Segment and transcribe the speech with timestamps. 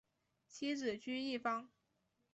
[0.47, 1.69] 妻子琚逸芳。